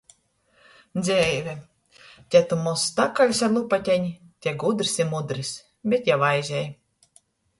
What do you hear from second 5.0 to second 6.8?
i mudrys, bet jau aizej.